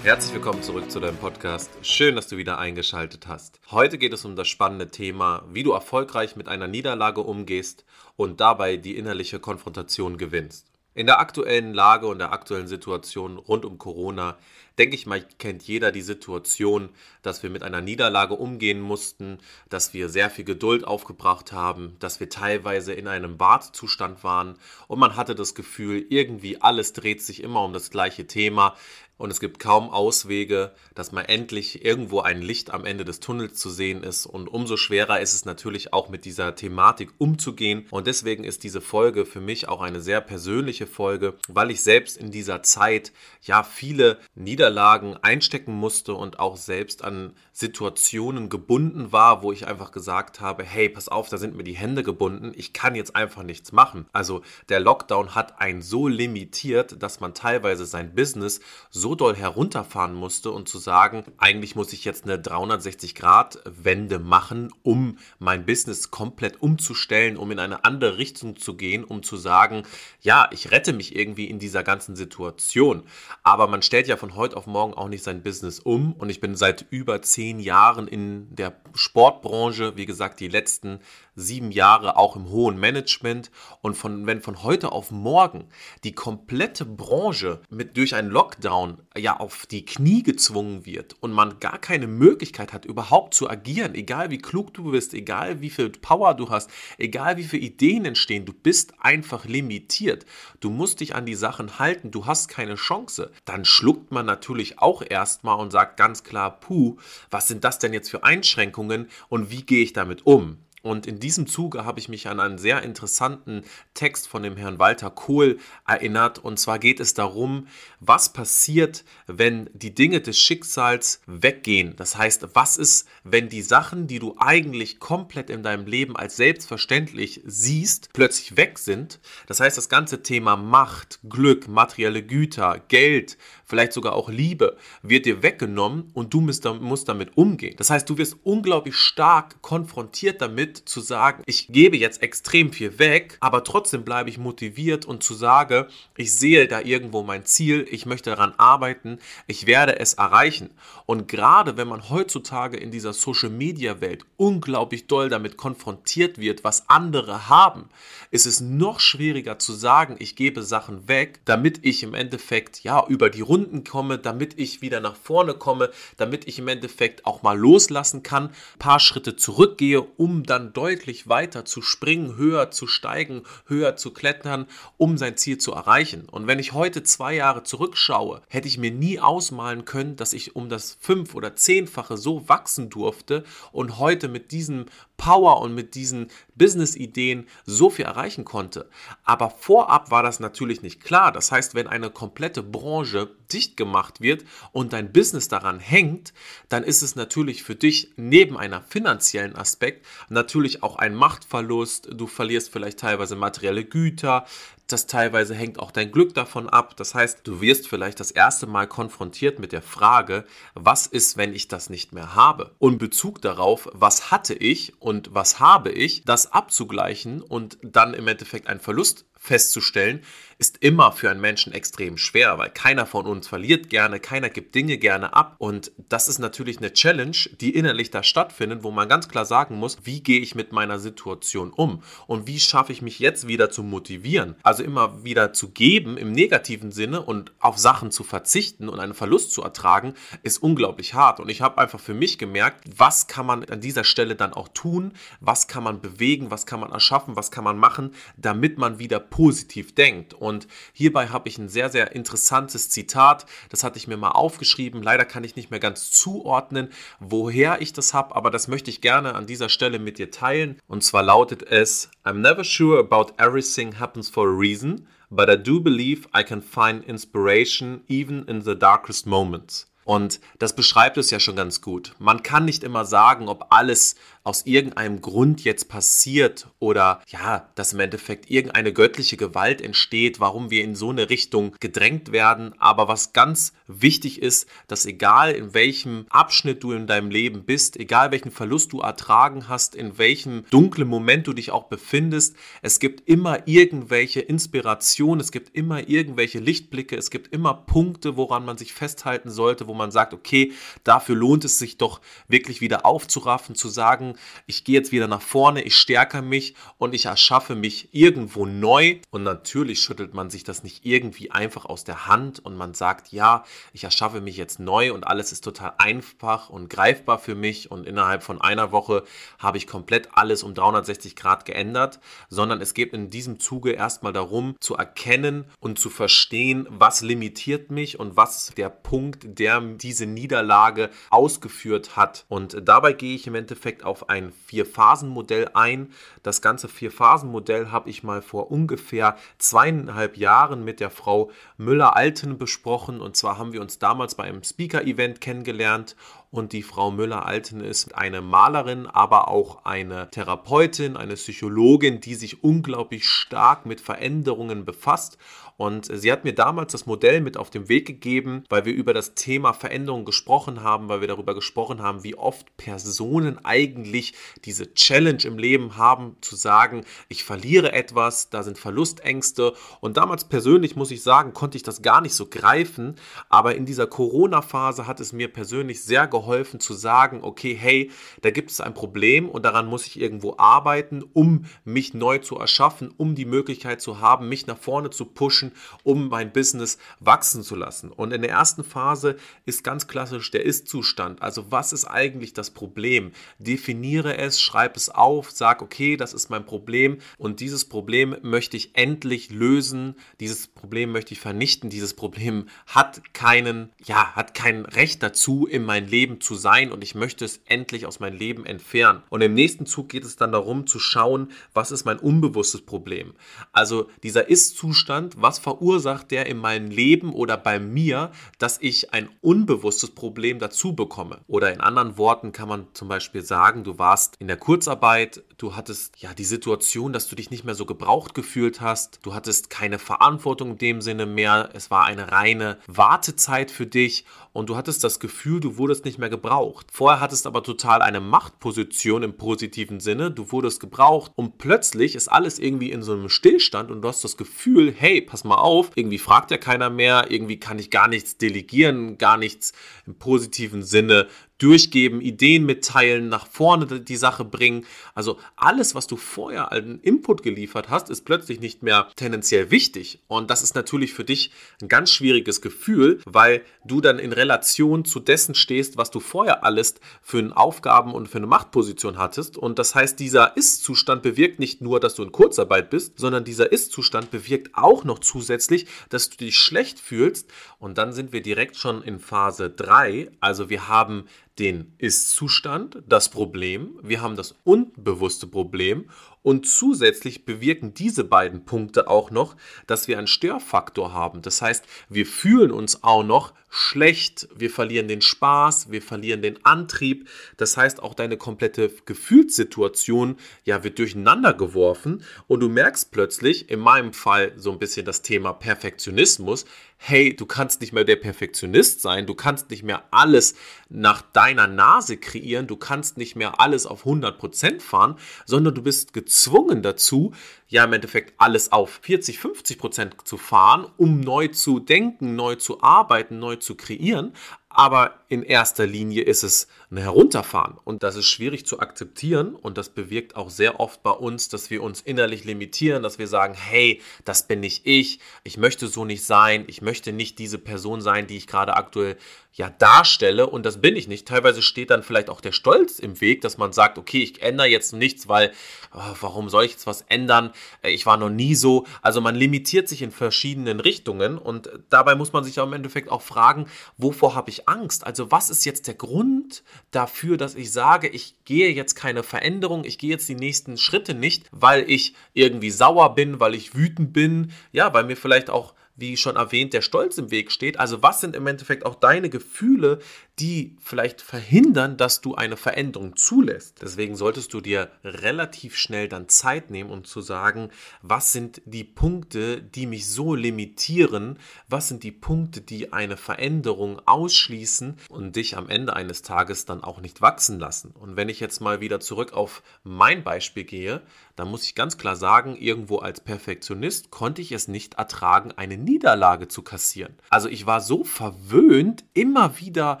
Herzlich 0.02 0.34
willkommen 0.34 0.62
zurück 0.62 0.90
zu 0.90 1.00
deinem 1.00 1.16
Podcast. 1.16 1.70
Schön, 1.80 2.14
dass 2.14 2.28
du 2.28 2.36
wieder 2.36 2.58
eingeschaltet 2.58 3.26
hast. 3.26 3.58
Heute 3.70 3.96
geht 3.96 4.12
es 4.12 4.26
um 4.26 4.36
das 4.36 4.48
spannende 4.48 4.90
Thema, 4.90 5.44
wie 5.50 5.62
du 5.62 5.72
erfolgreich 5.72 6.36
mit 6.36 6.48
einer 6.48 6.68
Niederlage 6.68 7.22
umgehst 7.22 7.86
und 8.16 8.42
dabei 8.42 8.76
die 8.76 8.98
innerliche 8.98 9.40
Konfrontation 9.40 10.18
gewinnst. 10.18 10.66
In 10.92 11.06
der 11.06 11.20
aktuellen 11.20 11.72
Lage 11.72 12.08
und 12.08 12.18
der 12.18 12.32
aktuellen 12.32 12.66
Situation 12.66 13.38
rund 13.38 13.64
um 13.64 13.78
Corona, 13.78 14.36
denke 14.76 14.96
ich 14.96 15.06
mal, 15.06 15.24
kennt 15.38 15.62
jeder 15.62 15.92
die 15.92 16.02
Situation, 16.02 16.88
dass 17.22 17.44
wir 17.44 17.50
mit 17.50 17.62
einer 17.62 17.80
Niederlage 17.80 18.34
umgehen 18.34 18.80
mussten, 18.80 19.38
dass 19.68 19.94
wir 19.94 20.08
sehr 20.08 20.30
viel 20.30 20.44
Geduld 20.44 20.84
aufgebracht 20.84 21.52
haben, 21.52 21.94
dass 22.00 22.18
wir 22.18 22.28
teilweise 22.28 22.92
in 22.92 23.06
einem 23.06 23.38
Wartzustand 23.38 24.24
waren 24.24 24.58
und 24.88 24.98
man 24.98 25.14
hatte 25.14 25.36
das 25.36 25.54
Gefühl, 25.54 26.04
irgendwie 26.08 26.60
alles 26.60 26.92
dreht 26.92 27.22
sich 27.22 27.40
immer 27.42 27.62
um 27.62 27.72
das 27.72 27.90
gleiche 27.90 28.26
Thema 28.26 28.74
und 29.20 29.30
es 29.30 29.38
gibt 29.38 29.58
kaum 29.58 29.90
Auswege, 29.90 30.72
dass 30.94 31.12
mal 31.12 31.24
endlich 31.24 31.84
irgendwo 31.84 32.20
ein 32.20 32.40
Licht 32.40 32.70
am 32.70 32.86
Ende 32.86 33.04
des 33.04 33.20
Tunnels 33.20 33.58
zu 33.58 33.68
sehen 33.68 34.02
ist. 34.02 34.24
Und 34.24 34.48
umso 34.48 34.78
schwerer 34.78 35.20
ist 35.20 35.34
es 35.34 35.44
natürlich 35.44 35.92
auch 35.92 36.08
mit 36.08 36.24
dieser 36.24 36.54
Thematik 36.54 37.10
umzugehen. 37.18 37.86
Und 37.90 38.06
deswegen 38.06 38.44
ist 38.44 38.64
diese 38.64 38.80
Folge 38.80 39.26
für 39.26 39.42
mich 39.42 39.68
auch 39.68 39.82
eine 39.82 40.00
sehr 40.00 40.22
persönliche 40.22 40.86
Folge, 40.86 41.34
weil 41.48 41.70
ich 41.70 41.82
selbst 41.82 42.16
in 42.16 42.30
dieser 42.30 42.62
Zeit 42.62 43.12
ja 43.42 43.62
viele 43.62 44.16
Niederlagen 44.34 45.18
einstecken 45.18 45.74
musste 45.74 46.14
und 46.14 46.38
auch 46.38 46.56
selbst 46.56 47.04
an 47.04 47.34
Situationen 47.52 48.48
gebunden 48.48 49.12
war, 49.12 49.42
wo 49.42 49.52
ich 49.52 49.66
einfach 49.66 49.92
gesagt 49.92 50.40
habe, 50.40 50.64
hey, 50.64 50.88
pass 50.88 51.08
auf, 51.08 51.28
da 51.28 51.36
sind 51.36 51.54
mir 51.54 51.64
die 51.64 51.76
Hände 51.76 52.02
gebunden, 52.02 52.52
ich 52.56 52.72
kann 52.72 52.94
jetzt 52.94 53.14
einfach 53.14 53.42
nichts 53.42 53.72
machen. 53.72 54.06
Also 54.14 54.40
der 54.70 54.80
Lockdown 54.80 55.34
hat 55.34 55.60
einen 55.60 55.82
so 55.82 56.08
limitiert, 56.08 57.02
dass 57.02 57.20
man 57.20 57.34
teilweise 57.34 57.84
sein 57.84 58.14
Business 58.14 58.60
so 58.88 59.09
doll 59.14 59.36
herunterfahren 59.36 60.14
musste 60.14 60.50
und 60.50 60.68
zu 60.68 60.78
sagen, 60.78 61.24
eigentlich 61.38 61.76
muss 61.76 61.92
ich 61.92 62.04
jetzt 62.04 62.24
eine 62.24 62.36
360-Grad-Wende 62.36 64.18
machen, 64.18 64.72
um 64.82 65.18
mein 65.38 65.64
Business 65.66 66.10
komplett 66.10 66.62
umzustellen, 66.62 67.36
um 67.36 67.50
in 67.50 67.58
eine 67.58 67.84
andere 67.84 68.18
Richtung 68.18 68.56
zu 68.56 68.74
gehen, 68.76 69.04
um 69.04 69.22
zu 69.22 69.36
sagen, 69.36 69.84
ja, 70.20 70.48
ich 70.52 70.70
rette 70.70 70.92
mich 70.92 71.16
irgendwie 71.16 71.46
in 71.46 71.58
dieser 71.58 71.82
ganzen 71.82 72.16
Situation. 72.16 73.02
Aber 73.42 73.66
man 73.66 73.82
stellt 73.82 74.08
ja 74.08 74.16
von 74.16 74.36
heute 74.36 74.56
auf 74.56 74.66
morgen 74.66 74.94
auch 74.94 75.08
nicht 75.08 75.24
sein 75.24 75.42
Business 75.42 75.80
um 75.80 76.12
und 76.12 76.30
ich 76.30 76.40
bin 76.40 76.56
seit 76.56 76.86
über 76.90 77.22
zehn 77.22 77.60
Jahren 77.60 78.08
in 78.08 78.54
der 78.54 78.74
Sportbranche, 78.94 79.96
wie 79.96 80.06
gesagt, 80.06 80.40
die 80.40 80.48
letzten 80.48 81.00
sieben 81.34 81.72
Jahre 81.72 82.16
auch 82.16 82.36
im 82.36 82.48
hohen 82.48 82.78
Management 82.78 83.50
und 83.82 83.96
von, 83.96 84.26
wenn 84.26 84.42
von 84.42 84.62
heute 84.62 84.92
auf 84.92 85.10
morgen 85.10 85.68
die 86.04 86.12
komplette 86.12 86.84
Branche 86.84 87.60
mit 87.70 87.96
durch 87.96 88.14
einen 88.14 88.30
Lockdown 88.30 88.98
ja 89.16 89.38
auf 89.38 89.66
die 89.66 89.84
Knie 89.84 90.22
gezwungen 90.22 90.86
wird 90.86 91.16
und 91.20 91.32
man 91.32 91.60
gar 91.60 91.78
keine 91.78 92.06
Möglichkeit 92.06 92.72
hat, 92.72 92.84
überhaupt 92.84 93.34
zu 93.34 93.48
agieren, 93.48 93.94
egal 93.94 94.30
wie 94.30 94.38
klug 94.38 94.74
du 94.74 94.90
bist, 94.90 95.14
egal 95.14 95.60
wie 95.60 95.70
viel 95.70 95.90
Power 95.90 96.34
du 96.34 96.50
hast, 96.50 96.70
egal 96.98 97.36
wie 97.36 97.44
viele 97.44 97.62
Ideen 97.62 98.04
entstehen, 98.04 98.44
du 98.44 98.52
bist 98.52 98.94
einfach 99.00 99.44
limitiert. 99.44 100.26
Du 100.60 100.70
musst 100.70 101.00
dich 101.00 101.14
an 101.14 101.26
die 101.26 101.34
Sachen 101.34 101.78
halten, 101.78 102.10
du 102.10 102.26
hast 102.26 102.48
keine 102.48 102.74
Chance. 102.74 103.32
Dann 103.44 103.64
schluckt 103.64 104.10
man 104.10 104.26
natürlich 104.26 104.78
auch 104.78 105.02
erstmal 105.08 105.58
und 105.58 105.70
sagt 105.70 105.96
ganz 105.96 106.24
klar, 106.24 106.60
puh, 106.60 106.96
was 107.30 107.48
sind 107.48 107.64
das 107.64 107.78
denn 107.78 107.92
jetzt 107.92 108.10
für 108.10 108.24
Einschränkungen 108.24 109.08
und 109.28 109.50
wie 109.50 109.62
gehe 109.62 109.82
ich 109.82 109.92
damit 109.92 110.26
um? 110.26 110.58
Und 110.82 111.06
in 111.06 111.20
diesem 111.20 111.46
Zuge 111.46 111.84
habe 111.84 112.00
ich 112.00 112.08
mich 112.08 112.28
an 112.28 112.40
einen 112.40 112.58
sehr 112.58 112.82
interessanten 112.82 113.62
Text 113.94 114.28
von 114.28 114.42
dem 114.42 114.56
Herrn 114.56 114.78
Walter 114.78 115.10
Kohl 115.10 115.58
erinnert. 115.86 116.38
Und 116.38 116.58
zwar 116.58 116.78
geht 116.78 117.00
es 117.00 117.14
darum, 117.14 117.66
was 118.00 118.32
passiert, 118.32 119.04
wenn 119.26 119.68
die 119.74 119.94
Dinge 119.94 120.20
des 120.20 120.38
Schicksals 120.38 121.20
weggehen. 121.26 121.96
Das 121.96 122.16
heißt, 122.16 122.48
was 122.54 122.76
ist, 122.76 123.06
wenn 123.24 123.48
die 123.48 123.62
Sachen, 123.62 124.06
die 124.06 124.18
du 124.18 124.36
eigentlich 124.38 125.00
komplett 125.00 125.50
in 125.50 125.62
deinem 125.62 125.86
Leben 125.86 126.16
als 126.16 126.36
selbstverständlich 126.36 127.42
siehst, 127.44 128.10
plötzlich 128.12 128.56
weg 128.56 128.78
sind. 128.78 129.20
Das 129.46 129.60
heißt, 129.60 129.76
das 129.76 129.88
ganze 129.88 130.22
Thema 130.22 130.56
Macht, 130.56 131.20
Glück, 131.28 131.68
materielle 131.68 132.22
Güter, 132.22 132.80
Geld, 132.88 133.36
vielleicht 133.70 133.94
sogar 133.94 134.12
auch 134.12 134.28
Liebe, 134.28 134.76
wird 135.02 135.24
dir 135.24 135.42
weggenommen 135.42 136.10
und 136.12 136.34
du 136.34 136.40
musst 136.40 137.08
damit 137.08 137.36
umgehen. 137.36 137.76
Das 137.78 137.88
heißt, 137.88 138.10
du 138.10 138.18
wirst 138.18 138.36
unglaublich 138.42 138.96
stark 138.96 139.62
konfrontiert 139.62 140.42
damit, 140.42 140.76
zu 140.76 141.00
sagen, 141.00 141.42
ich 141.46 141.68
gebe 141.68 141.96
jetzt 141.96 142.22
extrem 142.22 142.72
viel 142.72 142.98
weg, 142.98 143.38
aber 143.40 143.64
trotzdem 143.64 144.04
bleibe 144.04 144.28
ich 144.28 144.38
motiviert 144.38 145.06
und 145.06 145.22
zu 145.22 145.34
sagen, 145.34 145.86
ich 146.16 146.32
sehe 146.32 146.66
da 146.66 146.80
irgendwo 146.80 147.22
mein 147.22 147.46
Ziel, 147.46 147.86
ich 147.90 148.04
möchte 148.04 148.30
daran 148.30 148.52
arbeiten, 148.58 149.18
ich 149.46 149.66
werde 149.66 149.98
es 149.98 150.14
erreichen. 150.14 150.70
Und 151.06 151.28
gerade 151.28 151.76
wenn 151.76 151.88
man 151.88 152.10
heutzutage 152.10 152.76
in 152.76 152.90
dieser 152.90 153.12
Social-Media-Welt 153.12 154.24
unglaublich 154.36 155.06
doll 155.06 155.28
damit 155.28 155.56
konfrontiert 155.56 156.38
wird, 156.38 156.64
was 156.64 156.88
andere 156.88 157.48
haben, 157.48 157.88
ist 158.30 158.46
es 158.46 158.60
noch 158.60 159.00
schwieriger 159.00 159.58
zu 159.58 159.72
sagen, 159.72 160.16
ich 160.18 160.36
gebe 160.36 160.62
Sachen 160.62 161.08
weg, 161.08 161.40
damit 161.44 161.80
ich 161.82 162.02
im 162.02 162.14
Endeffekt 162.14 162.82
ja 162.82 163.04
über 163.06 163.30
die 163.30 163.42
Runden 163.60 163.84
komme, 163.84 164.18
damit 164.18 164.58
ich 164.58 164.80
wieder 164.80 165.00
nach 165.00 165.16
vorne 165.16 165.52
komme, 165.52 165.90
damit 166.16 166.48
ich 166.48 166.58
im 166.58 166.68
Endeffekt 166.68 167.26
auch 167.26 167.42
mal 167.42 167.58
loslassen 167.58 168.22
kann, 168.22 168.46
ein 168.46 168.78
paar 168.78 169.00
Schritte 169.00 169.36
zurückgehe, 169.36 170.00
um 170.00 170.44
dann 170.44 170.72
deutlich 170.72 171.28
weiter 171.28 171.66
zu 171.66 171.82
springen, 171.82 172.38
höher 172.38 172.70
zu 172.70 172.86
steigen, 172.86 173.42
höher 173.66 173.96
zu 173.96 174.12
klettern, 174.12 174.66
um 174.96 175.18
sein 175.18 175.36
Ziel 175.36 175.58
zu 175.58 175.72
erreichen. 175.72 176.26
Und 176.30 176.46
wenn 176.46 176.58
ich 176.58 176.72
heute 176.72 177.02
zwei 177.02 177.34
Jahre 177.34 177.62
zurückschaue, 177.62 178.40
hätte 178.48 178.66
ich 178.66 178.78
mir 178.78 178.92
nie 178.92 179.20
ausmalen 179.20 179.84
können, 179.84 180.16
dass 180.16 180.32
ich 180.32 180.56
um 180.56 180.70
das 180.70 180.96
fünf- 180.98 181.34
oder 181.34 181.54
zehnfache 181.54 182.16
so 182.16 182.48
wachsen 182.48 182.88
durfte 182.88 183.44
und 183.72 183.98
heute 183.98 184.28
mit 184.28 184.52
diesem 184.52 184.86
Power 185.20 185.60
und 185.60 185.74
mit 185.74 185.94
diesen 185.94 186.28
Business-Ideen 186.54 187.46
so 187.66 187.90
viel 187.90 188.06
erreichen 188.06 188.46
konnte. 188.46 188.88
Aber 189.22 189.50
vorab 189.50 190.10
war 190.10 190.22
das 190.22 190.40
natürlich 190.40 190.80
nicht 190.80 191.04
klar. 191.04 191.30
Das 191.30 191.52
heißt, 191.52 191.74
wenn 191.74 191.86
eine 191.86 192.08
komplette 192.08 192.62
Branche 192.62 193.28
dicht 193.52 193.76
gemacht 193.76 194.22
wird 194.22 194.46
und 194.72 194.94
dein 194.94 195.12
Business 195.12 195.48
daran 195.48 195.78
hängt, 195.78 196.32
dann 196.70 196.84
ist 196.84 197.02
es 197.02 197.16
natürlich 197.16 197.62
für 197.62 197.74
dich 197.74 198.12
neben 198.16 198.56
einer 198.56 198.80
finanziellen 198.80 199.56
Aspekt 199.56 200.06
natürlich 200.30 200.82
auch 200.82 200.96
ein 200.96 201.14
Machtverlust. 201.14 202.08
Du 202.14 202.26
verlierst 202.26 202.72
vielleicht 202.72 203.00
teilweise 203.00 203.36
materielle 203.36 203.84
Güter, 203.84 204.46
das 204.92 205.06
teilweise 205.06 205.54
hängt 205.54 205.78
auch 205.78 205.90
dein 205.90 206.12
Glück 206.12 206.34
davon 206.34 206.68
ab. 206.68 206.96
Das 206.96 207.14
heißt, 207.14 207.40
du 207.44 207.60
wirst 207.60 207.88
vielleicht 207.88 208.20
das 208.20 208.30
erste 208.30 208.66
Mal 208.66 208.86
konfrontiert 208.86 209.58
mit 209.58 209.72
der 209.72 209.82
Frage, 209.82 210.44
was 210.74 211.06
ist, 211.06 211.36
wenn 211.36 211.54
ich 211.54 211.68
das 211.68 211.90
nicht 211.90 212.12
mehr 212.12 212.34
habe? 212.34 212.74
Und 212.78 212.98
Bezug 212.98 213.40
darauf, 213.40 213.88
was 213.92 214.30
hatte 214.30 214.54
ich 214.54 215.00
und 215.00 215.34
was 215.34 215.60
habe 215.60 215.90
ich, 215.90 216.24
das 216.24 216.52
abzugleichen 216.52 217.42
und 217.42 217.78
dann 217.82 218.14
im 218.14 218.28
Endeffekt 218.28 218.66
einen 218.66 218.80
Verlust 218.80 219.26
festzustellen, 219.36 220.22
ist 220.60 220.76
immer 220.82 221.10
für 221.10 221.30
einen 221.30 221.40
Menschen 221.40 221.72
extrem 221.72 222.18
schwer, 222.18 222.58
weil 222.58 222.68
keiner 222.68 223.06
von 223.06 223.24
uns 223.24 223.48
verliert 223.48 223.88
gerne, 223.88 224.20
keiner 224.20 224.50
gibt 224.50 224.74
Dinge 224.74 224.98
gerne 224.98 225.32
ab. 225.32 225.56
Und 225.56 225.90
das 226.10 226.28
ist 226.28 226.38
natürlich 226.38 226.78
eine 226.78 226.92
Challenge, 226.92 227.36
die 227.62 227.74
innerlich 227.74 228.10
da 228.10 228.22
stattfindet, 228.22 228.82
wo 228.82 228.90
man 228.90 229.08
ganz 229.08 229.28
klar 229.28 229.46
sagen 229.46 229.76
muss, 229.76 229.96
wie 230.04 230.22
gehe 230.22 230.40
ich 230.40 230.54
mit 230.54 230.70
meiner 230.70 230.98
Situation 230.98 231.70
um 231.70 232.02
und 232.26 232.46
wie 232.46 232.60
schaffe 232.60 232.92
ich 232.92 233.00
mich 233.00 233.18
jetzt 233.20 233.48
wieder 233.48 233.70
zu 233.70 233.82
motivieren. 233.82 234.54
Also 234.62 234.82
immer 234.82 235.24
wieder 235.24 235.54
zu 235.54 235.70
geben 235.70 236.18
im 236.18 236.30
negativen 236.30 236.92
Sinne 236.92 237.22
und 237.22 237.52
auf 237.58 237.78
Sachen 237.78 238.10
zu 238.10 238.22
verzichten 238.22 238.90
und 238.90 239.00
einen 239.00 239.14
Verlust 239.14 239.52
zu 239.52 239.62
ertragen, 239.62 240.12
ist 240.42 240.62
unglaublich 240.62 241.14
hart. 241.14 241.40
Und 241.40 241.48
ich 241.48 241.62
habe 241.62 241.78
einfach 241.78 242.00
für 242.00 242.12
mich 242.12 242.36
gemerkt, 242.36 242.84
was 242.98 243.28
kann 243.28 243.46
man 243.46 243.64
an 243.64 243.80
dieser 243.80 244.04
Stelle 244.04 244.36
dann 244.36 244.52
auch 244.52 244.68
tun, 244.68 245.12
was 245.40 245.68
kann 245.68 245.84
man 245.84 246.02
bewegen, 246.02 246.50
was 246.50 246.66
kann 246.66 246.80
man 246.80 246.92
erschaffen, 246.92 247.34
was 247.34 247.50
kann 247.50 247.64
man 247.64 247.78
machen, 247.78 248.12
damit 248.36 248.76
man 248.76 248.98
wieder 248.98 249.20
positiv 249.20 249.94
denkt. 249.94 250.34
Und 250.34 250.49
hierbei 250.92 251.28
habe 251.28 251.48
ich 251.48 251.58
ein 251.58 251.68
sehr, 251.68 251.90
sehr 251.90 252.12
interessantes 252.12 252.90
Zitat. 252.90 253.46
Das 253.68 253.84
hatte 253.84 253.98
ich 253.98 254.08
mir 254.08 254.16
mal 254.16 254.30
aufgeschrieben. 254.30 255.02
Leider 255.02 255.24
kann 255.24 255.44
ich 255.44 255.56
nicht 255.56 255.70
mehr 255.70 255.80
ganz 255.80 256.10
zuordnen, 256.10 256.88
woher 257.20 257.80
ich 257.80 257.92
das 257.92 258.14
habe, 258.14 258.34
aber 258.34 258.50
das 258.50 258.68
möchte 258.68 258.90
ich 258.90 259.00
gerne 259.00 259.34
an 259.34 259.46
dieser 259.46 259.68
Stelle 259.68 259.98
mit 259.98 260.18
dir 260.18 260.30
teilen. 260.30 260.78
Und 260.86 261.04
zwar 261.04 261.22
lautet 261.22 261.62
es: 261.62 262.10
I'm 262.24 262.38
never 262.38 262.64
sure 262.64 262.98
about 262.98 263.34
everything 263.36 263.98
happens 263.98 264.28
for 264.28 264.48
a 264.48 264.56
reason, 264.56 265.06
but 265.30 265.48
I 265.48 265.56
do 265.56 265.80
believe 265.80 266.28
I 266.36 266.42
can 266.42 266.62
find 266.62 267.04
inspiration 267.04 268.02
even 268.08 268.44
in 268.46 268.62
the 268.62 268.78
darkest 268.78 269.26
moments. 269.26 269.90
Und 270.04 270.40
das 270.58 270.74
beschreibt 270.74 271.18
es 271.18 271.30
ja 271.30 271.38
schon 271.38 271.54
ganz 271.54 271.82
gut. 271.82 272.16
Man 272.18 272.42
kann 272.42 272.64
nicht 272.64 272.82
immer 272.82 273.04
sagen, 273.04 273.48
ob 273.48 273.66
alles 273.70 274.16
aus 274.42 274.64
irgendeinem 274.64 275.20
Grund 275.20 275.64
jetzt 275.64 275.88
passiert 275.88 276.68
oder 276.78 277.22
ja, 277.28 277.68
dass 277.74 277.92
im 277.92 278.00
Endeffekt 278.00 278.50
irgendeine 278.50 278.92
göttliche 278.92 279.36
Gewalt 279.36 279.82
entsteht, 279.82 280.40
warum 280.40 280.70
wir 280.70 280.82
in 280.82 280.94
so 280.94 281.10
eine 281.10 281.28
Richtung 281.28 281.76
gedrängt 281.78 282.32
werden. 282.32 282.74
Aber 282.78 283.06
was 283.06 283.34
ganz 283.34 283.74
wichtig 283.86 284.40
ist, 284.40 284.66
dass 284.88 285.04
egal 285.04 285.52
in 285.52 285.74
welchem 285.74 286.24
Abschnitt 286.30 286.82
du 286.82 286.92
in 286.92 287.06
deinem 287.06 287.30
Leben 287.30 287.64
bist, 287.64 287.98
egal 287.98 288.30
welchen 288.30 288.50
Verlust 288.50 288.92
du 288.92 289.00
ertragen 289.00 289.68
hast, 289.68 289.94
in 289.94 290.16
welchem 290.16 290.64
dunklen 290.70 291.08
Moment 291.08 291.46
du 291.46 291.52
dich 291.52 291.70
auch 291.70 291.84
befindest, 291.84 292.56
es 292.80 292.98
gibt 292.98 293.28
immer 293.28 293.68
irgendwelche 293.68 294.40
Inspirationen, 294.40 295.40
es 295.40 295.52
gibt 295.52 295.76
immer 295.76 296.08
irgendwelche 296.08 296.60
Lichtblicke, 296.60 297.16
es 297.16 297.30
gibt 297.30 297.52
immer 297.52 297.74
Punkte, 297.74 298.38
woran 298.38 298.64
man 298.64 298.78
sich 298.78 298.94
festhalten 298.94 299.50
sollte, 299.50 299.86
wo 299.86 299.94
man 299.94 300.10
sagt, 300.10 300.32
okay, 300.32 300.72
dafür 301.04 301.36
lohnt 301.36 301.64
es 301.64 301.78
sich 301.78 301.98
doch 301.98 302.20
wirklich 302.48 302.80
wieder 302.80 303.04
aufzuraffen, 303.04 303.74
zu 303.74 303.88
sagen, 303.88 304.29
ich 304.66 304.84
gehe 304.84 304.96
jetzt 304.96 305.12
wieder 305.12 305.28
nach 305.28 305.42
vorne, 305.42 305.82
ich 305.82 305.96
stärke 305.96 306.42
mich 306.42 306.74
und 306.98 307.14
ich 307.14 307.26
erschaffe 307.26 307.74
mich 307.74 308.08
irgendwo 308.12 308.66
neu. 308.66 309.18
Und 309.30 309.42
natürlich 309.42 310.00
schüttelt 310.00 310.34
man 310.34 310.50
sich 310.50 310.64
das 310.64 310.82
nicht 310.82 311.04
irgendwie 311.04 311.50
einfach 311.50 311.84
aus 311.84 312.04
der 312.04 312.26
Hand 312.26 312.58
und 312.60 312.76
man 312.76 312.94
sagt, 312.94 313.32
ja, 313.32 313.64
ich 313.92 314.04
erschaffe 314.04 314.40
mich 314.40 314.56
jetzt 314.56 314.80
neu 314.80 315.12
und 315.12 315.26
alles 315.26 315.52
ist 315.52 315.64
total 315.64 315.94
einfach 315.98 316.70
und 316.70 316.88
greifbar 316.88 317.38
für 317.38 317.54
mich 317.54 317.90
und 317.90 318.06
innerhalb 318.06 318.42
von 318.42 318.60
einer 318.60 318.92
Woche 318.92 319.24
habe 319.58 319.78
ich 319.78 319.86
komplett 319.86 320.28
alles 320.32 320.62
um 320.62 320.74
360 320.74 321.36
Grad 321.36 321.64
geändert, 321.64 322.20
sondern 322.48 322.80
es 322.80 322.94
geht 322.94 323.12
in 323.12 323.30
diesem 323.30 323.60
Zuge 323.60 323.92
erstmal 323.92 324.32
darum 324.32 324.76
zu 324.80 324.94
erkennen 324.94 325.64
und 325.80 325.98
zu 325.98 326.10
verstehen, 326.10 326.86
was 326.90 327.22
limitiert 327.22 327.90
mich 327.90 328.18
und 328.18 328.36
was 328.36 328.72
der 328.76 328.90
Punkt, 328.90 329.58
der 329.58 329.80
diese 329.80 330.26
Niederlage 330.26 331.10
ausgeführt 331.30 332.16
hat. 332.16 332.44
Und 332.48 332.76
dabei 332.82 333.12
gehe 333.12 333.34
ich 333.34 333.46
im 333.46 333.54
Endeffekt 333.54 334.04
auf 334.04 334.19
ein 334.28 334.52
Vier-Phasen-Modell 334.66 335.70
ein. 335.74 336.12
Das 336.42 336.62
ganze 336.62 336.88
Vier-Phasen-Modell 336.88 337.90
habe 337.90 338.10
ich 338.10 338.22
mal 338.22 338.42
vor 338.42 338.70
ungefähr 338.70 339.36
zweieinhalb 339.58 340.36
Jahren 340.36 340.84
mit 340.84 341.00
der 341.00 341.10
Frau 341.10 341.50
Müller-Alten 341.78 342.58
besprochen. 342.58 343.20
Und 343.20 343.36
zwar 343.36 343.58
haben 343.58 343.72
wir 343.72 343.80
uns 343.80 343.98
damals 343.98 344.34
bei 344.34 344.44
einem 344.44 344.62
Speaker-Event 344.62 345.40
kennengelernt 345.40 346.16
und 346.52 346.72
die 346.72 346.82
Frau 346.82 347.12
Müller-Alten 347.12 347.80
ist 347.80 348.16
eine 348.16 348.40
Malerin, 348.40 349.06
aber 349.06 349.46
auch 349.48 349.84
eine 349.84 350.30
Therapeutin, 350.30 351.16
eine 351.16 351.34
Psychologin, 351.34 352.20
die 352.20 352.34
sich 352.34 352.64
unglaublich 352.64 353.28
stark 353.28 353.86
mit 353.86 354.00
Veränderungen 354.00 354.84
befasst. 354.84 355.38
Und 355.80 356.10
sie 356.12 356.30
hat 356.30 356.44
mir 356.44 356.52
damals 356.52 356.92
das 356.92 357.06
Modell 357.06 357.40
mit 357.40 357.56
auf 357.56 357.70
den 357.70 357.88
Weg 357.88 358.06
gegeben, 358.06 358.64
weil 358.68 358.84
wir 358.84 358.92
über 358.92 359.14
das 359.14 359.34
Thema 359.34 359.72
Veränderung 359.72 360.26
gesprochen 360.26 360.82
haben, 360.82 361.08
weil 361.08 361.22
wir 361.22 361.28
darüber 361.28 361.54
gesprochen 361.54 362.02
haben, 362.02 362.22
wie 362.22 362.34
oft 362.34 362.76
Personen 362.76 363.64
eigentlich 363.64 364.34
diese 364.66 364.92
Challenge 364.92 365.42
im 365.42 365.56
Leben 365.56 365.96
haben, 365.96 366.36
zu 366.42 366.54
sagen, 366.54 367.06
ich 367.28 367.44
verliere 367.44 367.92
etwas, 367.92 368.50
da 368.50 368.62
sind 368.62 368.76
Verlustängste. 368.76 369.72
Und 370.02 370.18
damals 370.18 370.44
persönlich 370.44 370.96
muss 370.96 371.10
ich 371.12 371.22
sagen, 371.22 371.54
konnte 371.54 371.78
ich 371.78 371.82
das 371.82 372.02
gar 372.02 372.20
nicht 372.20 372.34
so 372.34 372.44
greifen. 372.44 373.16
Aber 373.48 373.74
in 373.74 373.86
dieser 373.86 374.06
Corona-Phase 374.06 375.06
hat 375.06 375.18
es 375.18 375.32
mir 375.32 375.50
persönlich 375.50 376.04
sehr 376.04 376.26
geholfen 376.26 376.80
zu 376.80 376.92
sagen, 376.92 377.38
okay, 377.40 377.74
hey, 377.74 378.10
da 378.42 378.50
gibt 378.50 378.70
es 378.70 378.82
ein 378.82 378.92
Problem 378.92 379.48
und 379.48 379.64
daran 379.64 379.86
muss 379.86 380.06
ich 380.06 380.20
irgendwo 380.20 380.56
arbeiten, 380.58 381.24
um 381.32 381.64
mich 381.86 382.12
neu 382.12 382.36
zu 382.36 382.58
erschaffen, 382.58 383.14
um 383.16 383.34
die 383.34 383.46
Möglichkeit 383.46 384.02
zu 384.02 384.20
haben, 384.20 384.50
mich 384.50 384.66
nach 384.66 384.76
vorne 384.76 385.08
zu 385.08 385.24
pushen 385.24 385.69
um 386.02 386.28
mein 386.28 386.52
Business 386.52 386.98
wachsen 387.18 387.62
zu 387.62 387.76
lassen. 387.76 388.10
Und 388.10 388.32
in 388.32 388.42
der 388.42 388.50
ersten 388.50 388.84
Phase 388.84 389.36
ist 389.66 389.84
ganz 389.84 390.06
klassisch 390.06 390.50
der 390.50 390.64
Ist-Zustand. 390.64 391.42
Also 391.42 391.70
was 391.70 391.92
ist 391.92 392.04
eigentlich 392.04 392.52
das 392.52 392.70
Problem? 392.70 393.32
Definiere 393.58 394.36
es, 394.36 394.60
schreib 394.60 394.96
es 394.96 395.08
auf, 395.08 395.50
sag, 395.50 395.82
okay, 395.82 396.16
das 396.16 396.34
ist 396.34 396.50
mein 396.50 396.64
Problem 396.64 397.18
und 397.38 397.60
dieses 397.60 397.84
Problem 397.84 398.36
möchte 398.42 398.76
ich 398.76 398.96
endlich 398.96 399.50
lösen. 399.50 400.16
Dieses 400.40 400.66
Problem 400.66 401.12
möchte 401.12 401.32
ich 401.32 401.40
vernichten. 401.40 401.90
Dieses 401.90 402.14
Problem 402.14 402.66
hat 402.86 403.22
keinen, 403.34 403.90
ja, 404.04 404.34
hat 404.34 404.54
kein 404.54 404.84
Recht 404.84 405.22
dazu, 405.22 405.66
in 405.66 405.84
mein 405.84 406.08
Leben 406.08 406.40
zu 406.40 406.54
sein 406.54 406.92
und 406.92 407.02
ich 407.02 407.14
möchte 407.14 407.44
es 407.44 407.60
endlich 407.66 408.06
aus 408.06 408.20
meinem 408.20 408.38
Leben 408.38 408.66
entfernen. 408.66 409.22
Und 409.30 409.40
im 409.42 409.54
nächsten 409.54 409.86
Zug 409.86 410.08
geht 410.08 410.24
es 410.24 410.36
dann 410.36 410.52
darum 410.52 410.86
zu 410.86 410.98
schauen, 410.98 411.52
was 411.72 411.90
ist 411.90 412.04
mein 412.04 412.18
unbewusstes 412.18 412.82
Problem? 412.82 413.34
Also 413.72 414.10
dieser 414.22 414.48
Ist-Zustand, 414.48 415.34
was 415.40 415.58
verursacht 415.60 416.30
der 416.30 416.46
in 416.46 416.56
meinem 416.56 416.90
Leben 416.90 417.32
oder 417.32 417.56
bei 417.56 417.78
mir, 417.78 418.32
dass 418.58 418.78
ich 418.80 419.12
ein 419.12 419.28
unbewusstes 419.40 420.10
Problem 420.10 420.58
dazu 420.58 420.94
bekomme? 420.94 421.40
Oder 421.46 421.72
in 421.72 421.80
anderen 421.80 422.18
Worten 422.18 422.52
kann 422.52 422.68
man 422.68 422.86
zum 422.94 423.08
Beispiel 423.08 423.42
sagen, 423.42 423.84
du 423.84 423.98
warst 423.98 424.34
in 424.38 424.48
der 424.48 424.56
Kurzarbeit, 424.56 425.42
du 425.58 425.76
hattest 425.76 426.20
ja 426.20 426.34
die 426.34 426.44
Situation, 426.44 427.12
dass 427.12 427.28
du 427.28 427.36
dich 427.36 427.50
nicht 427.50 427.64
mehr 427.64 427.74
so 427.74 427.84
gebraucht 427.84 428.34
gefühlt 428.34 428.80
hast, 428.80 429.20
du 429.22 429.34
hattest 429.34 429.70
keine 429.70 429.98
Verantwortung 429.98 430.72
in 430.72 430.78
dem 430.78 431.00
Sinne 431.00 431.26
mehr, 431.26 431.70
es 431.74 431.90
war 431.90 432.04
eine 432.04 432.32
reine 432.32 432.78
Wartezeit 432.86 433.70
für 433.70 433.86
dich 433.86 434.24
und 434.52 434.68
du 434.68 434.76
hattest 434.76 435.04
das 435.04 435.20
Gefühl, 435.20 435.60
du 435.60 435.76
wurdest 435.76 436.04
nicht 436.04 436.18
mehr 436.18 436.30
gebraucht. 436.30 436.86
Vorher 436.92 437.20
hattest 437.20 437.46
aber 437.46 437.62
total 437.62 438.02
eine 438.02 438.20
Machtposition 438.20 439.22
im 439.22 439.36
positiven 439.36 440.00
Sinne, 440.00 440.30
du 440.30 440.50
wurdest 440.50 440.80
gebraucht 440.80 441.32
und 441.36 441.58
plötzlich 441.58 442.14
ist 442.14 442.28
alles 442.28 442.58
irgendwie 442.58 442.90
in 442.90 443.02
so 443.02 443.12
einem 443.12 443.28
Stillstand 443.28 443.90
und 443.90 444.02
du 444.02 444.08
hast 444.08 444.24
das 444.24 444.36
Gefühl, 444.36 444.92
hey, 444.96 445.20
pass 445.20 445.44
mal 445.44 445.49
mal 445.50 445.56
auf, 445.56 445.90
irgendwie 445.94 446.18
fragt 446.18 446.50
ja 446.50 446.56
keiner 446.56 446.88
mehr, 446.90 447.26
irgendwie 447.28 447.60
kann 447.60 447.78
ich 447.78 447.90
gar 447.90 448.08
nichts 448.08 448.38
delegieren, 448.38 449.18
gar 449.18 449.36
nichts 449.36 449.72
im 450.06 450.14
positiven 450.14 450.82
Sinne 450.82 451.28
durchgeben, 451.60 452.20
Ideen 452.20 452.64
mitteilen, 452.66 453.28
nach 453.28 453.46
vorne 453.46 454.00
die 454.00 454.16
Sache 454.16 454.44
bringen. 454.44 454.86
Also 455.14 455.38
alles, 455.56 455.94
was 455.94 456.06
du 456.06 456.16
vorher 456.16 456.72
als 456.72 456.86
Input 457.02 457.42
geliefert 457.42 457.90
hast, 457.90 458.10
ist 458.10 458.24
plötzlich 458.24 458.60
nicht 458.60 458.82
mehr 458.82 459.08
tendenziell 459.14 459.70
wichtig. 459.70 460.20
Und 460.26 460.50
das 460.50 460.62
ist 460.62 460.74
natürlich 460.74 461.12
für 461.12 461.24
dich 461.24 461.52
ein 461.82 461.88
ganz 461.88 462.10
schwieriges 462.10 462.62
Gefühl, 462.62 463.20
weil 463.26 463.62
du 463.84 464.00
dann 464.00 464.18
in 464.18 464.32
Relation 464.32 465.04
zu 465.04 465.20
dessen 465.20 465.54
stehst, 465.54 465.98
was 465.98 466.10
du 466.10 466.18
vorher 466.20 466.64
alles 466.64 466.94
für 467.22 467.38
eine 467.38 467.56
Aufgaben 467.56 468.14
und 468.14 468.28
für 468.28 468.38
eine 468.38 468.46
Machtposition 468.46 469.18
hattest. 469.18 469.58
Und 469.58 469.78
das 469.78 469.94
heißt, 469.94 470.18
dieser 470.18 470.56
Ist-Zustand 470.56 471.22
bewirkt 471.22 471.58
nicht 471.58 471.82
nur, 471.82 472.00
dass 472.00 472.14
du 472.14 472.22
in 472.22 472.32
Kurzarbeit 472.32 472.88
bist, 472.88 473.18
sondern 473.18 473.44
dieser 473.44 473.70
Ist-Zustand 473.70 474.30
bewirkt 474.30 474.70
auch 474.74 475.04
noch 475.04 475.18
zusätzlich, 475.18 475.86
dass 476.08 476.30
du 476.30 476.38
dich 476.38 476.56
schlecht 476.56 476.98
fühlst. 476.98 477.50
Und 477.78 477.98
dann 477.98 478.12
sind 478.12 478.32
wir 478.32 478.40
direkt 478.40 478.76
schon 478.76 479.02
in 479.02 479.20
Phase 479.20 479.68
3. 479.68 480.30
Also 480.40 480.70
wir 480.70 480.88
haben 480.88 481.26
den 481.60 481.92
Ist-Zustand, 481.98 483.02
das 483.06 483.28
Problem, 483.28 483.98
wir 484.02 484.22
haben 484.22 484.34
das 484.34 484.56
unbewusste 484.64 485.46
Problem 485.46 486.06
und 486.42 486.66
zusätzlich 486.66 487.44
bewirken 487.44 487.94
diese 487.94 488.24
beiden 488.24 488.64
Punkte 488.64 489.08
auch 489.08 489.30
noch, 489.30 489.56
dass 489.86 490.08
wir 490.08 490.18
einen 490.18 490.26
Störfaktor 490.26 491.12
haben. 491.12 491.42
Das 491.42 491.60
heißt, 491.60 491.84
wir 492.08 492.26
fühlen 492.26 492.70
uns 492.70 493.02
auch 493.02 493.22
noch 493.22 493.52
schlecht, 493.70 494.48
wir 494.54 494.68
verlieren 494.68 495.06
den 495.06 495.22
Spaß, 495.22 495.90
wir 495.90 496.02
verlieren 496.02 496.42
den 496.42 496.64
Antrieb. 496.64 497.28
Das 497.56 497.76
heißt, 497.76 498.02
auch 498.02 498.14
deine 498.14 498.36
komplette 498.36 498.90
Gefühlssituation 499.06 500.36
ja, 500.64 500.82
wird 500.82 500.98
durcheinander 500.98 501.54
geworfen 501.54 502.24
und 502.48 502.60
du 502.60 502.68
merkst 502.68 503.12
plötzlich, 503.12 503.70
in 503.70 503.78
meinem 503.80 504.12
Fall 504.12 504.52
so 504.56 504.72
ein 504.72 504.78
bisschen 504.78 505.06
das 505.06 505.22
Thema 505.22 505.52
Perfektionismus, 505.52 506.64
hey, 507.02 507.34
du 507.34 507.46
kannst 507.46 507.80
nicht 507.80 507.94
mehr 507.94 508.04
der 508.04 508.16
Perfektionist 508.16 509.00
sein, 509.00 509.26
du 509.26 509.34
kannst 509.34 509.70
nicht 509.70 509.82
mehr 509.82 510.04
alles 510.10 510.54
nach 510.90 511.22
deiner 511.22 511.66
Nase 511.66 512.18
kreieren, 512.18 512.66
du 512.66 512.76
kannst 512.76 513.16
nicht 513.16 513.36
mehr 513.36 513.58
alles 513.58 513.86
auf 513.86 514.04
100% 514.04 514.80
fahren, 514.80 515.16
sondern 515.46 515.74
du 515.74 515.82
bist 515.82 516.12
gezwungen, 516.12 516.29
gezwungen 516.30 516.82
dazu, 516.82 517.32
ja 517.70 517.84
im 517.84 517.92
Endeffekt 517.92 518.34
alles 518.36 518.72
auf 518.72 519.00
40, 519.02 519.38
50 519.38 519.78
Prozent 519.78 520.16
zu 520.24 520.36
fahren, 520.36 520.86
um 520.96 521.20
neu 521.20 521.48
zu 521.48 521.80
denken, 521.80 522.36
neu 522.36 522.56
zu 522.56 522.82
arbeiten, 522.82 523.38
neu 523.38 523.56
zu 523.56 523.76
kreieren. 523.76 524.34
Aber 524.72 525.24
in 525.28 525.42
erster 525.42 525.84
Linie 525.84 526.22
ist 526.22 526.44
es 526.44 526.68
ein 526.92 526.96
Herunterfahren 526.96 527.76
und 527.82 528.04
das 528.04 528.14
ist 528.14 528.26
schwierig 528.26 528.66
zu 528.66 528.78
akzeptieren 528.78 529.56
und 529.56 529.76
das 529.76 529.88
bewirkt 529.88 530.36
auch 530.36 530.48
sehr 530.48 530.78
oft 530.78 531.02
bei 531.02 531.10
uns, 531.10 531.48
dass 531.48 531.70
wir 531.70 531.82
uns 531.82 532.00
innerlich 532.00 532.44
limitieren, 532.44 533.02
dass 533.02 533.18
wir 533.18 533.26
sagen, 533.26 533.54
hey, 533.54 534.00
das 534.24 534.46
bin 534.46 534.60
nicht 534.60 534.86
ich, 534.86 535.18
ich 535.42 535.56
möchte 535.56 535.88
so 535.88 536.04
nicht 536.04 536.24
sein, 536.24 536.64
ich 536.68 536.82
möchte 536.82 537.12
nicht 537.12 537.40
diese 537.40 537.58
Person 537.58 538.00
sein, 538.00 538.28
die 538.28 538.36
ich 538.36 538.46
gerade 538.46 538.76
aktuell 538.76 539.16
ja 539.52 539.70
darstelle 539.70 540.46
und 540.46 540.64
das 540.64 540.80
bin 540.80 540.94
ich 540.94 541.08
nicht. 541.08 541.26
Teilweise 541.26 541.62
steht 541.62 541.90
dann 541.90 542.04
vielleicht 542.04 542.30
auch 542.30 542.40
der 542.40 542.52
Stolz 542.52 543.00
im 543.00 543.20
Weg, 543.20 543.40
dass 543.40 543.58
man 543.58 543.72
sagt, 543.72 543.98
okay, 543.98 544.22
ich 544.22 544.40
ändere 544.40 544.68
jetzt 544.68 544.92
nichts, 544.92 545.26
weil 545.26 545.52
oh, 545.92 546.14
warum 546.20 546.48
soll 546.48 546.64
ich 546.64 546.72
jetzt 546.72 546.86
was 546.86 547.02
ändern? 547.02 547.50
Ich 547.82 548.06
war 548.06 548.16
noch 548.16 548.30
nie 548.30 548.54
so. 548.54 548.86
Also 549.02 549.20
man 549.20 549.34
limitiert 549.34 549.88
sich 549.88 550.02
in 550.02 550.10
verschiedenen 550.10 550.80
Richtungen 550.80 551.38
und 551.38 551.70
dabei 551.88 552.14
muss 552.14 552.32
man 552.32 552.44
sich 552.44 552.58
im 552.58 552.72
Endeffekt 552.72 553.10
auch 553.10 553.22
fragen, 553.22 553.66
wovor 553.96 554.34
habe 554.34 554.50
ich 554.50 554.68
Angst? 554.68 555.06
Also 555.06 555.30
was 555.30 555.50
ist 555.50 555.64
jetzt 555.64 555.86
der 555.86 555.94
Grund 555.94 556.62
dafür, 556.90 557.36
dass 557.36 557.54
ich 557.54 557.72
sage, 557.72 558.08
ich 558.08 558.34
gehe 558.44 558.72
jetzt 558.72 558.94
keine 558.94 559.22
Veränderung, 559.22 559.84
ich 559.84 559.98
gehe 559.98 560.10
jetzt 560.10 560.28
die 560.28 560.34
nächsten 560.34 560.76
Schritte 560.76 561.14
nicht, 561.14 561.46
weil 561.52 561.88
ich 561.90 562.14
irgendwie 562.34 562.70
sauer 562.70 563.14
bin, 563.14 563.40
weil 563.40 563.54
ich 563.54 563.74
wütend 563.74 564.12
bin, 564.12 564.52
ja, 564.72 564.92
weil 564.92 565.04
mir 565.04 565.16
vielleicht 565.16 565.50
auch 565.50 565.74
wie 566.00 566.16
schon 566.16 566.36
erwähnt, 566.36 566.72
der 566.72 566.80
Stolz 566.80 567.18
im 567.18 567.30
Weg 567.30 567.52
steht. 567.52 567.78
Also 567.78 568.02
was 568.02 568.20
sind 568.20 568.34
im 568.34 568.46
Endeffekt 568.46 568.86
auch 568.86 568.94
deine 568.94 569.28
Gefühle, 569.28 569.98
die 570.40 570.76
vielleicht 570.80 571.20
verhindern, 571.20 571.96
dass 571.96 572.20
du 572.20 572.34
eine 572.34 572.56
Veränderung 572.56 573.16
zulässt. 573.16 573.82
Deswegen 573.82 574.16
solltest 574.16 574.54
du 574.54 574.60
dir 574.60 574.90
relativ 575.04 575.76
schnell 575.76 576.08
dann 576.08 576.28
Zeit 576.28 576.70
nehmen 576.70 576.90
und 576.90 577.00
um 577.00 577.04
zu 577.04 577.20
sagen, 577.22 577.70
was 578.02 578.32
sind 578.32 578.60
die 578.66 578.84
Punkte, 578.84 579.62
die 579.62 579.86
mich 579.86 580.08
so 580.08 580.34
limitieren, 580.34 581.38
was 581.68 581.88
sind 581.88 582.02
die 582.02 582.12
Punkte, 582.12 582.60
die 582.60 582.92
eine 582.92 583.16
Veränderung 583.16 584.00
ausschließen 584.06 584.96
und 585.08 585.36
dich 585.36 585.56
am 585.56 585.68
Ende 585.68 585.96
eines 585.96 586.22
Tages 586.22 586.66
dann 586.66 586.84
auch 586.84 587.00
nicht 587.00 587.20
wachsen 587.22 587.58
lassen. 587.58 587.92
Und 587.98 588.16
wenn 588.16 588.28
ich 588.28 588.40
jetzt 588.40 588.60
mal 588.60 588.80
wieder 588.80 589.00
zurück 589.00 589.32
auf 589.32 589.62
mein 589.82 590.24
Beispiel 590.24 590.64
gehe, 590.64 591.02
dann 591.36 591.48
muss 591.48 591.64
ich 591.64 591.74
ganz 591.74 591.96
klar 591.96 592.16
sagen, 592.16 592.54
irgendwo 592.54 592.98
als 592.98 593.20
Perfektionist 593.20 594.10
konnte 594.10 594.42
ich 594.42 594.52
es 594.52 594.68
nicht 594.68 594.94
ertragen, 594.94 595.52
eine 595.56 595.78
Niederlage 595.78 596.48
zu 596.48 596.60
kassieren. 596.62 597.14
Also 597.30 597.48
ich 597.48 597.64
war 597.64 597.80
so 597.80 598.04
verwöhnt, 598.04 599.04
immer 599.14 599.58
wieder 599.58 600.00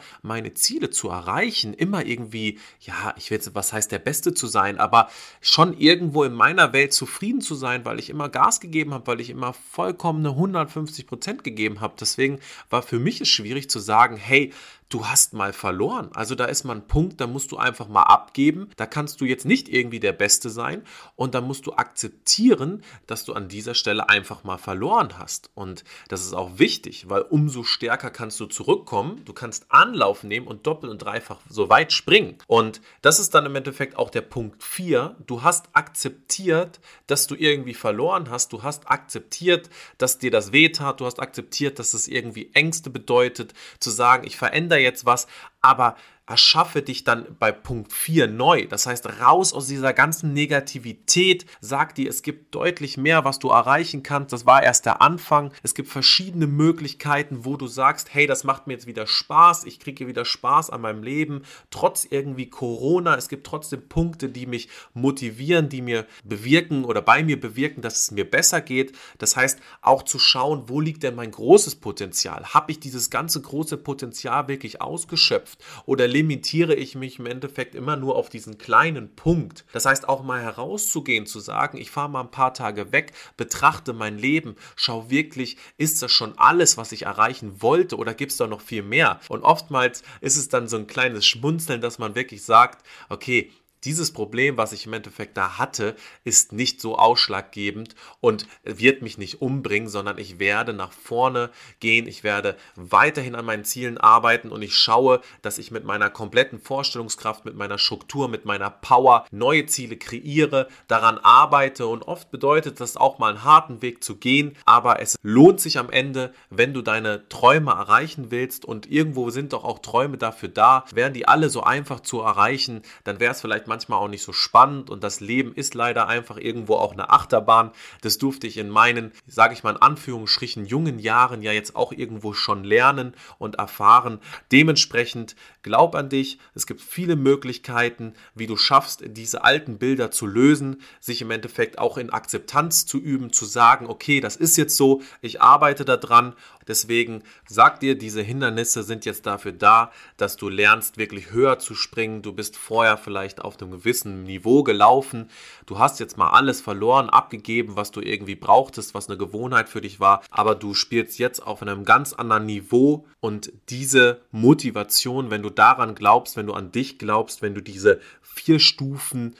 meine 0.30 0.54
Ziele 0.54 0.90
zu 0.90 1.08
erreichen, 1.08 1.74
immer 1.74 2.06
irgendwie, 2.06 2.60
ja, 2.82 3.12
ich 3.16 3.30
will 3.30 3.38
jetzt, 3.38 3.52
was 3.56 3.72
heißt 3.72 3.90
der 3.90 3.98
Beste 3.98 4.32
zu 4.32 4.46
sein, 4.46 4.78
aber 4.78 5.10
schon 5.40 5.76
irgendwo 5.76 6.22
in 6.22 6.34
meiner 6.34 6.72
Welt 6.72 6.92
zufrieden 6.92 7.40
zu 7.40 7.56
sein, 7.56 7.84
weil 7.84 7.98
ich 7.98 8.10
immer 8.10 8.28
Gas 8.28 8.60
gegeben 8.60 8.94
habe, 8.94 9.08
weil 9.08 9.20
ich 9.20 9.30
immer 9.30 9.52
vollkommene 9.52 10.28
150 10.28 11.08
Prozent 11.08 11.42
gegeben 11.42 11.80
habe. 11.80 11.94
Deswegen 11.98 12.38
war 12.68 12.82
für 12.82 13.00
mich 13.00 13.20
es 13.20 13.28
schwierig 13.28 13.68
zu 13.68 13.80
sagen, 13.80 14.16
hey, 14.16 14.52
du 14.90 15.06
hast 15.06 15.34
mal 15.34 15.52
verloren. 15.52 16.10
Also 16.12 16.34
da 16.34 16.44
ist 16.46 16.64
mal 16.64 16.74
ein 16.74 16.86
Punkt, 16.86 17.20
da 17.20 17.26
musst 17.26 17.52
du 17.52 17.56
einfach 17.56 17.88
mal 17.88 18.02
abgeben. 18.02 18.70
Da 18.76 18.86
kannst 18.86 19.20
du 19.20 19.24
jetzt 19.24 19.46
nicht 19.46 19.68
irgendwie 19.68 20.00
der 20.00 20.12
Beste 20.12 20.50
sein 20.50 20.82
und 21.14 21.34
da 21.34 21.40
musst 21.40 21.66
du 21.66 21.74
akzeptieren, 21.74 22.82
dass 23.06 23.24
du 23.24 23.32
an 23.32 23.48
dieser 23.48 23.74
Stelle 23.74 24.08
einfach 24.08 24.42
mal 24.42 24.58
verloren 24.58 25.16
hast. 25.16 25.50
Und 25.54 25.84
das 26.08 26.22
ist 26.22 26.34
auch 26.34 26.58
wichtig, 26.58 27.08
weil 27.08 27.22
umso 27.22 27.62
stärker 27.62 28.10
kannst 28.10 28.40
du 28.40 28.46
zurückkommen. 28.46 29.24
Du 29.24 29.32
kannst 29.32 29.66
Anlauf 29.70 30.24
nehmen 30.24 30.48
und 30.48 30.66
doppelt 30.66 30.90
und 30.90 30.98
dreifach 30.98 31.38
so 31.48 31.70
weit 31.70 31.92
springen. 31.92 32.36
Und 32.48 32.80
das 33.00 33.20
ist 33.20 33.34
dann 33.34 33.46
im 33.46 33.54
Endeffekt 33.54 33.96
auch 33.96 34.10
der 34.10 34.22
Punkt 34.22 34.64
4. 34.64 35.16
Du 35.24 35.42
hast 35.44 35.68
akzeptiert, 35.72 36.80
dass 37.06 37.28
du 37.28 37.36
irgendwie 37.36 37.74
verloren 37.74 38.28
hast. 38.28 38.52
Du 38.52 38.64
hast 38.64 38.90
akzeptiert, 38.90 39.70
dass 39.98 40.18
dir 40.18 40.32
das 40.32 40.50
wehtat. 40.50 41.00
Du 41.00 41.06
hast 41.06 41.20
akzeptiert, 41.20 41.78
dass 41.78 41.94
es 41.94 42.08
irgendwie 42.08 42.50
Ängste 42.54 42.90
bedeutet, 42.90 43.54
zu 43.78 43.90
sagen, 43.90 44.26
ich 44.26 44.36
verändere 44.36 44.79
jetzt 44.80 45.06
was, 45.06 45.26
aber 45.60 45.96
erschaffe 46.30 46.80
dich 46.80 47.02
dann 47.02 47.26
bei 47.40 47.50
Punkt 47.50 47.92
4 47.92 48.28
neu. 48.28 48.66
Das 48.66 48.86
heißt, 48.86 49.20
raus 49.20 49.52
aus 49.52 49.66
dieser 49.66 49.92
ganzen 49.92 50.32
Negativität. 50.32 51.44
Sag 51.60 51.96
dir, 51.96 52.08
es 52.08 52.22
gibt 52.22 52.54
deutlich 52.54 52.96
mehr, 52.96 53.24
was 53.24 53.40
du 53.40 53.48
erreichen 53.48 54.04
kannst. 54.04 54.32
Das 54.32 54.46
war 54.46 54.62
erst 54.62 54.86
der 54.86 55.02
Anfang. 55.02 55.52
Es 55.64 55.74
gibt 55.74 55.88
verschiedene 55.88 56.46
Möglichkeiten, 56.46 57.44
wo 57.44 57.56
du 57.56 57.66
sagst, 57.66 58.14
hey, 58.14 58.28
das 58.28 58.44
macht 58.44 58.68
mir 58.68 58.74
jetzt 58.74 58.86
wieder 58.86 59.08
Spaß. 59.08 59.64
Ich 59.64 59.80
kriege 59.80 60.06
wieder 60.06 60.24
Spaß 60.24 60.70
an 60.70 60.82
meinem 60.82 61.02
Leben. 61.02 61.42
Trotz 61.70 62.06
irgendwie 62.08 62.48
Corona. 62.48 63.16
Es 63.16 63.28
gibt 63.28 63.44
trotzdem 63.44 63.88
Punkte, 63.88 64.28
die 64.28 64.46
mich 64.46 64.68
motivieren, 64.94 65.68
die 65.68 65.82
mir 65.82 66.06
bewirken 66.22 66.84
oder 66.84 67.02
bei 67.02 67.24
mir 67.24 67.40
bewirken, 67.40 67.82
dass 67.82 68.02
es 68.02 68.10
mir 68.12 68.30
besser 68.30 68.60
geht. 68.60 68.96
Das 69.18 69.34
heißt, 69.34 69.58
auch 69.82 70.04
zu 70.04 70.20
schauen, 70.20 70.68
wo 70.68 70.80
liegt 70.80 71.02
denn 71.02 71.16
mein 71.16 71.32
großes 71.32 71.74
Potenzial? 71.76 72.44
Habe 72.54 72.70
ich 72.70 72.78
dieses 72.78 73.10
ganze 73.10 73.40
große 73.40 73.78
Potenzial 73.78 74.46
wirklich 74.46 74.80
ausgeschöpft? 74.80 75.58
Oder 75.86 76.06
limitiere 76.20 76.74
ich 76.74 76.94
mich 76.96 77.18
im 77.18 77.24
Endeffekt 77.24 77.74
immer 77.74 77.96
nur 77.96 78.14
auf 78.14 78.28
diesen 78.28 78.58
kleinen 78.58 79.16
Punkt. 79.16 79.64
Das 79.72 79.86
heißt, 79.86 80.06
auch 80.06 80.22
mal 80.22 80.42
herauszugehen, 80.42 81.24
zu 81.24 81.40
sagen, 81.40 81.78
ich 81.78 81.90
fahre 81.90 82.10
mal 82.10 82.20
ein 82.20 82.30
paar 82.30 82.52
Tage 82.52 82.92
weg, 82.92 83.12
betrachte 83.38 83.94
mein 83.94 84.18
Leben, 84.18 84.56
schau 84.76 85.08
wirklich, 85.08 85.56
ist 85.78 86.02
das 86.02 86.12
schon 86.12 86.36
alles, 86.36 86.76
was 86.76 86.92
ich 86.92 87.06
erreichen 87.06 87.62
wollte 87.62 87.96
oder 87.96 88.12
gibt 88.12 88.32
es 88.32 88.36
da 88.36 88.46
noch 88.46 88.60
viel 88.60 88.82
mehr? 88.82 89.18
Und 89.30 89.44
oftmals 89.44 90.02
ist 90.20 90.36
es 90.36 90.50
dann 90.50 90.68
so 90.68 90.76
ein 90.76 90.86
kleines 90.86 91.24
Schmunzeln, 91.24 91.80
dass 91.80 91.98
man 91.98 92.14
wirklich 92.14 92.42
sagt, 92.42 92.84
okay, 93.08 93.50
dieses 93.84 94.12
Problem, 94.12 94.56
was 94.56 94.72
ich 94.72 94.86
im 94.86 94.92
Endeffekt 94.92 95.36
da 95.36 95.58
hatte, 95.58 95.96
ist 96.24 96.52
nicht 96.52 96.80
so 96.80 96.98
ausschlaggebend 96.98 97.94
und 98.20 98.46
wird 98.62 99.02
mich 99.02 99.16
nicht 99.18 99.40
umbringen, 99.40 99.88
sondern 99.88 100.18
ich 100.18 100.38
werde 100.38 100.72
nach 100.72 100.92
vorne 100.92 101.50
gehen, 101.80 102.06
ich 102.06 102.22
werde 102.22 102.56
weiterhin 102.76 103.34
an 103.34 103.44
meinen 103.44 103.64
Zielen 103.64 103.98
arbeiten 103.98 104.50
und 104.50 104.62
ich 104.62 104.76
schaue, 104.76 105.20
dass 105.42 105.58
ich 105.58 105.70
mit 105.70 105.84
meiner 105.84 106.10
kompletten 106.10 106.60
Vorstellungskraft, 106.60 107.44
mit 107.44 107.54
meiner 107.54 107.78
Struktur, 107.78 108.28
mit 108.28 108.44
meiner 108.44 108.70
Power 108.70 109.24
neue 109.30 109.66
Ziele 109.66 109.96
kreiere, 109.96 110.68
daran 110.88 111.18
arbeite 111.18 111.86
und 111.86 112.02
oft 112.02 112.30
bedeutet 112.30 112.80
das 112.80 112.96
auch 112.96 113.18
mal 113.18 113.30
einen 113.30 113.44
harten 113.44 113.82
Weg 113.82 114.04
zu 114.04 114.16
gehen, 114.16 114.56
aber 114.66 115.00
es 115.00 115.16
lohnt 115.22 115.60
sich 115.60 115.78
am 115.78 115.90
Ende, 115.90 116.34
wenn 116.50 116.74
du 116.74 116.82
deine 116.82 117.28
Träume 117.28 117.70
erreichen 117.70 118.30
willst 118.30 118.64
und 118.64 118.90
irgendwo 118.90 119.30
sind 119.30 119.52
doch 119.52 119.64
auch 119.64 119.78
Träume 119.78 120.18
dafür 120.18 120.50
da, 120.50 120.84
wären 120.92 121.14
die 121.14 121.26
alle 121.26 121.48
so 121.48 121.62
einfach 121.62 122.00
zu 122.00 122.20
erreichen, 122.20 122.82
dann 123.04 123.20
wäre 123.20 123.32
es 123.32 123.40
vielleicht 123.40 123.69
manchmal 123.70 124.00
auch 124.00 124.08
nicht 124.08 124.22
so 124.22 124.32
spannend 124.32 124.90
und 124.90 125.04
das 125.04 125.20
Leben 125.20 125.54
ist 125.54 125.74
leider 125.74 126.08
einfach 126.08 126.36
irgendwo 126.36 126.74
auch 126.74 126.92
eine 126.92 127.10
Achterbahn. 127.10 127.70
Das 128.02 128.18
durfte 128.18 128.48
ich 128.48 128.58
in 128.58 128.68
meinen, 128.68 129.12
sage 129.26 129.54
ich 129.54 129.62
mal 129.62 129.70
in 129.70 129.80
Anführungsstrichen, 129.80 130.66
jungen 130.66 130.98
Jahren 130.98 131.40
ja 131.40 131.52
jetzt 131.52 131.76
auch 131.76 131.92
irgendwo 131.92 132.34
schon 132.34 132.64
lernen 132.64 133.14
und 133.38 133.54
erfahren. 133.54 134.18
Dementsprechend 134.50 135.36
glaub 135.62 135.94
an 135.94 136.08
dich. 136.08 136.38
Es 136.54 136.66
gibt 136.66 136.80
viele 136.80 137.14
Möglichkeiten, 137.14 138.14
wie 138.34 138.48
du 138.48 138.56
schaffst, 138.56 139.02
diese 139.06 139.44
alten 139.44 139.78
Bilder 139.78 140.10
zu 140.10 140.26
lösen, 140.26 140.82
sich 140.98 141.22
im 141.22 141.30
Endeffekt 141.30 141.78
auch 141.78 141.96
in 141.96 142.10
Akzeptanz 142.10 142.86
zu 142.86 142.98
üben, 142.98 143.32
zu 143.32 143.44
sagen, 143.44 143.86
okay, 143.86 144.20
das 144.20 144.34
ist 144.34 144.56
jetzt 144.56 144.76
so, 144.76 145.00
ich 145.22 145.40
arbeite 145.40 145.84
daran 145.84 146.34
Deswegen 146.70 147.24
sag 147.48 147.80
dir, 147.80 147.98
diese 147.98 148.22
Hindernisse 148.22 148.84
sind 148.84 149.04
jetzt 149.04 149.26
dafür 149.26 149.50
da, 149.50 149.90
dass 150.16 150.36
du 150.36 150.48
lernst, 150.48 150.98
wirklich 150.98 151.32
höher 151.32 151.58
zu 151.58 151.74
springen. 151.74 152.22
Du 152.22 152.32
bist 152.32 152.56
vorher 152.56 152.96
vielleicht 152.96 153.42
auf 153.42 153.56
einem 153.62 153.72
gewissen 153.72 154.24
Niveau 154.24 154.62
gelaufen. 154.62 155.28
Du 155.66 155.78
hast 155.78 156.00
jetzt 156.00 156.16
mal 156.16 156.30
alles 156.30 156.60
verloren, 156.60 157.10
abgegeben, 157.10 157.76
was 157.76 157.90
du 157.90 158.00
irgendwie 158.00 158.34
brauchtest, 158.34 158.94
was 158.94 159.08
eine 159.08 159.18
Gewohnheit 159.18 159.68
für 159.68 159.80
dich 159.80 160.00
war. 160.00 160.22
Aber 160.30 160.54
du 160.54 160.74
spielst 160.74 161.18
jetzt 161.18 161.40
auf 161.46 161.62
einem 161.62 161.84
ganz 161.84 162.12
anderen 162.12 162.46
Niveau 162.46 163.06
und 163.20 163.52
diese 163.68 164.20
Motivation, 164.32 165.30
wenn 165.30 165.42
du 165.42 165.50
daran 165.50 165.94
glaubst, 165.94 166.36
wenn 166.36 166.46
du 166.46 166.54
an 166.54 166.72
dich 166.72 166.98
glaubst, 166.98 167.42
wenn 167.42 167.54
du 167.54 167.60
diese 167.60 168.00
vier 168.22 168.58
Stufen 168.58 169.34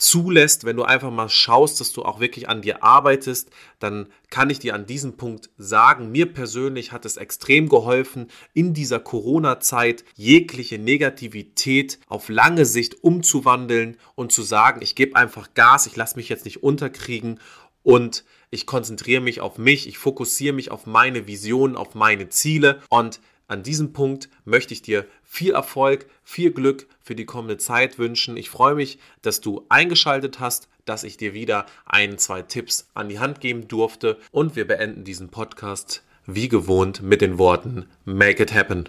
zulässt, 0.00 0.64
wenn 0.64 0.76
du 0.76 0.82
einfach 0.82 1.10
mal 1.10 1.28
schaust, 1.28 1.80
dass 1.80 1.92
du 1.92 2.02
auch 2.02 2.20
wirklich 2.20 2.48
an 2.48 2.62
dir 2.62 2.82
arbeitest, 2.82 3.50
dann 3.78 4.08
kann 4.30 4.50
ich 4.50 4.58
dir 4.58 4.74
an 4.74 4.86
diesem 4.86 5.16
Punkt 5.16 5.50
sagen, 5.58 6.10
mir 6.10 6.32
persönlich 6.32 6.92
hat 6.92 7.04
es 7.04 7.16
extrem 7.16 7.68
geholfen, 7.68 8.28
in 8.54 8.72
dieser 8.72 8.98
Corona-Zeit 8.98 10.04
jegliche 10.14 10.78
Negativität 10.78 11.98
auf 12.08 12.28
lange 12.28 12.64
Sicht 12.64 13.04
umzuwandeln 13.04 13.96
und 14.14 14.32
zu 14.32 14.42
sagen, 14.42 14.80
ich 14.82 14.94
gebe 14.94 15.16
einfach 15.16 15.54
Gas, 15.54 15.86
ich 15.86 15.96
lasse 15.96 16.16
mich 16.16 16.28
jetzt 16.28 16.44
nicht 16.46 16.62
unterkriegen 16.62 17.38
und 17.82 18.24
ich 18.50 18.66
konzentriere 18.66 19.20
mich 19.20 19.40
auf 19.40 19.58
mich, 19.58 19.86
ich 19.86 19.98
fokussiere 19.98 20.54
mich 20.54 20.70
auf 20.70 20.86
meine 20.86 21.26
Visionen, 21.26 21.76
auf 21.76 21.94
meine 21.94 22.28
Ziele 22.28 22.80
und 22.88 23.20
an 23.50 23.64
diesem 23.64 23.92
Punkt 23.92 24.28
möchte 24.44 24.72
ich 24.72 24.80
dir 24.80 25.06
viel 25.24 25.54
Erfolg, 25.54 26.06
viel 26.22 26.52
Glück 26.52 26.86
für 27.02 27.16
die 27.16 27.24
kommende 27.24 27.56
Zeit 27.56 27.98
wünschen. 27.98 28.36
Ich 28.36 28.48
freue 28.48 28.76
mich, 28.76 29.00
dass 29.22 29.40
du 29.40 29.66
eingeschaltet 29.68 30.38
hast, 30.38 30.68
dass 30.84 31.02
ich 31.02 31.16
dir 31.16 31.34
wieder 31.34 31.66
ein, 31.84 32.16
zwei 32.16 32.42
Tipps 32.42 32.88
an 32.94 33.08
die 33.08 33.18
Hand 33.18 33.40
geben 33.40 33.66
durfte 33.66 34.18
und 34.30 34.54
wir 34.54 34.68
beenden 34.68 35.02
diesen 35.02 35.30
Podcast 35.30 36.04
wie 36.26 36.48
gewohnt 36.48 37.02
mit 37.02 37.22
den 37.22 37.38
Worten 37.38 37.86
Make 38.04 38.40
it 38.40 38.54
happen. 38.54 38.88